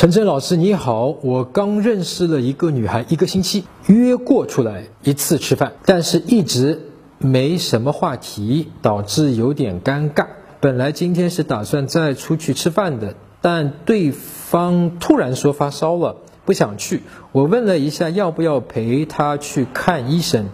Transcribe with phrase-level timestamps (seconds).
[0.00, 6.80] 陈真老师你好，我刚认识了一个女孩，一个星期约过出来一次吃饭，但是一直
[7.18, 10.28] 没什么话题，导致有点尴尬。
[10.58, 17.02] 本来今天是打算再出去吃饭的，但对方突然说发烧了，不想去。
[17.32, 20.46] 我问了一下要不要陪她去看医生，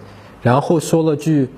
[0.42, 1.50] 然后说了句。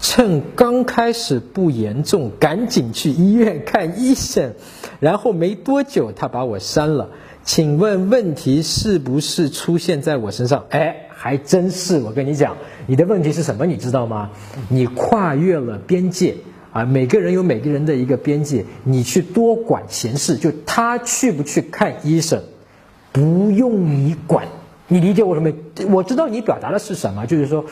[0.00, 4.52] 趁刚开始不严重，赶紧去医院看医生。
[5.00, 7.10] 然后没多久，他把我删了。
[7.42, 10.64] 请问问题是不是出现在我身上？
[10.70, 11.98] 哎，还真是。
[12.00, 12.56] 我跟你讲，
[12.86, 13.66] 你的问题是什么？
[13.66, 14.30] 你知道吗？
[14.68, 16.36] 你跨越了边界
[16.72, 16.84] 啊！
[16.84, 20.36] 每个人有每个人的一个边界，你去多管闲事。
[20.36, 22.42] 就他去不去看医生，
[23.12, 24.46] 不用你管。
[24.88, 25.52] 你理解我什么？
[25.90, 27.64] 我知道你表达的是什么，就是说。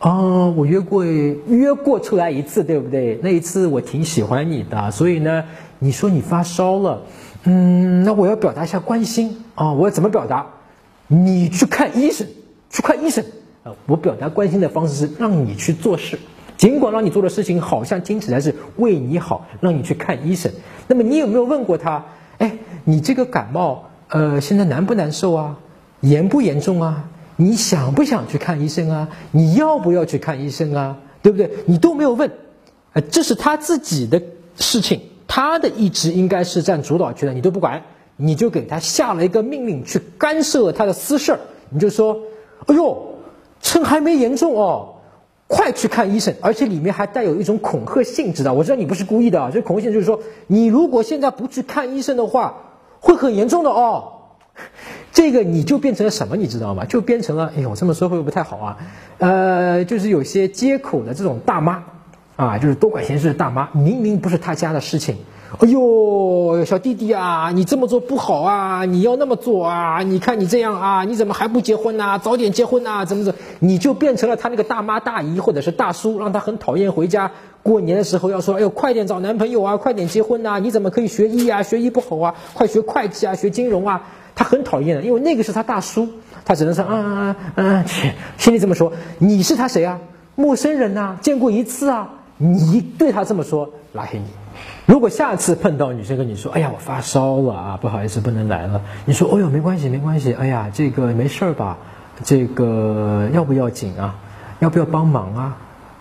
[0.00, 3.18] 哦，我约过约过出来一次，对不对？
[3.22, 5.44] 那一次我挺喜欢你的，所以呢，
[5.80, 7.02] 你说你发烧了，
[7.44, 10.46] 嗯，那我要表达一下关心啊，我要怎么表达？
[11.08, 12.26] 你去看医生，
[12.70, 13.24] 去看医生
[13.64, 13.72] 啊！
[13.86, 16.16] 我表达关心的方式是让你去做事，
[16.56, 20.52] 尽管让你做的事情好像听起来是为你好，让你去看医生。
[20.86, 22.04] 那么你有没有问过他？
[22.38, 25.56] 哎，你这个感冒，呃，现在难不难受啊？
[26.02, 27.04] 严不严重啊？
[27.40, 29.08] 你想不想去看医生啊？
[29.30, 30.98] 你要不要去看医生啊？
[31.22, 31.48] 对不对？
[31.66, 32.28] 你都没有问，
[32.94, 34.20] 呃，这是他自己的
[34.56, 37.80] 事情，他的意志应该是占主导权的，你都不管，
[38.16, 41.38] 你就给他下了一个命令去干涉他的私事儿，
[41.70, 42.18] 你就说，
[42.66, 43.14] 哎呦，
[43.60, 44.96] 趁还没严重哦，
[45.46, 52.56] 快去看医生，而且里面还带有一种恐吓性质的，我知道你不是故意的啊，这恐吓性就是说，你如果现在不去看医生的话，
[52.98, 54.14] 会很严重的哦。
[55.18, 56.84] 这个你就变成了什么，你知道吗？
[56.84, 58.78] 就变成了，哎呦，这么说会不会不太好啊？
[59.18, 61.82] 呃，就是有些街口的这种大妈，
[62.38, 65.16] 啊，就是多管闲事的大妈，明明不是他家的事情，
[65.58, 72.20] 哎呦，小弟弟啊，你这么做不好啊，你要那么做啊，你看你这样啊，你怎么还不结婚呢？
[72.22, 77.32] 早点结婚呐，怎么怎么，你就变成了他那个大妈大姨或者是大叔，让他很讨厌回家。
[77.64, 81.64] 过年的时候要说，哎呦，快点找男朋友啊，快点结婚呐，你怎么可以学医啊？
[81.64, 84.02] 学医不好啊，快学会计啊，学金融啊。
[84.36, 86.08] 他很讨厌的，因为那个是他大叔，
[86.44, 87.84] 他只能说，嗯嗯嗯嗯，
[88.38, 88.92] 心里这么说。
[89.18, 89.98] 你是他谁啊？
[90.36, 92.10] 陌生人呐，见过一次啊。
[92.38, 94.24] 你对他这么说，拉黑你。
[94.86, 98.80] 如果下次碰到女生跟你说，哎呀，我发烧了啊，不好意思，不能来了。
[99.04, 100.32] 你说，哦哟，没关系，没关系。
[100.32, 101.78] 哎呀，这个没事儿吧？
[102.24, 104.16] 这个要不要紧啊？
[104.60, 105.56] 要不要帮忙啊？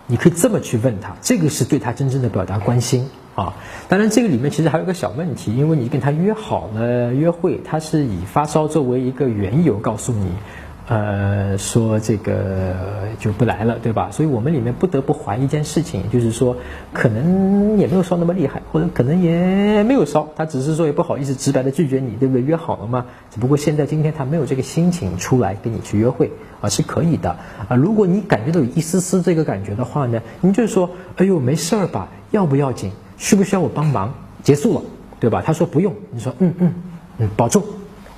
[0.05, 3.09] 你可以这么去问他，这个是对他真正的表达关心。
[3.35, 3.53] 啊，
[3.87, 10.31] 当然这个里面其实还有个小问题，因为你跟他约好了约会，他是以发烧作为一个缘由告诉你，
[10.89, 12.73] 呃，说这个
[13.19, 14.09] 就不来了，对吧？
[14.09, 16.55] 所以我们里面不得不怀疑一件事情，就是说
[16.93, 22.41] 可能也没有烧那么厉害，或者可能也没有烧，他只是说也不好意思直白的拒绝你，对不对？
[22.41, 26.31] 约好了嘛，只不过现在今天他没有这个心情出来跟你去约会
[26.61, 27.31] 啊，是可以的
[27.67, 27.75] 啊。
[27.75, 32.07] 如果你感觉到有一丝丝这个感觉的话呢，你就说，哎呦，没事儿吧？
[32.31, 32.91] 要不要紧？
[33.17, 34.13] 需不需要我帮忙？
[34.41, 34.81] 结束了，
[35.19, 35.43] 对吧？
[35.45, 36.73] 他说不用，你说嗯嗯
[37.17, 37.61] 嗯，保重，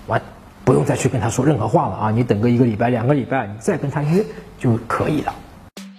[0.05, 0.21] 完，
[0.69, 2.11] 不用再去跟他说任何话了啊！
[2.11, 4.23] 你等个一个礼拜、两个礼拜，你再跟他约
[4.59, 5.33] 就可以了。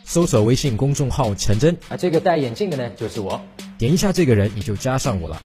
[0.04, 3.40] 搜索微信公众号陈真啊，这个戴眼镜的呢就是我，
[3.76, 5.36] 点一下这个人你就加上我了。